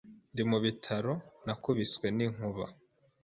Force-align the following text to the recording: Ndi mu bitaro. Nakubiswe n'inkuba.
Ndi 0.31 0.43
mu 0.49 0.57
bitaro. 0.65 1.13
Nakubiswe 1.45 2.07
n'inkuba. 2.17 2.65